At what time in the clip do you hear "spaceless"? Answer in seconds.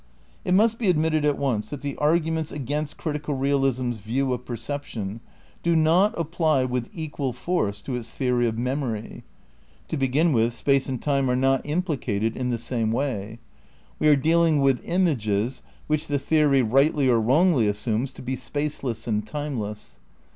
18.35-19.05